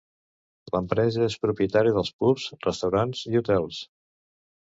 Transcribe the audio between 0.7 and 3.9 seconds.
L'empresa és propietària de pubs, restaurants i hotels.